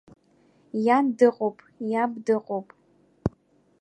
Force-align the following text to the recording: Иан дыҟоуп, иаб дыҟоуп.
Иан 0.85 1.05
дыҟоуп, 1.17 1.57
иаб 1.91 2.11
дыҟоуп. 2.25 2.67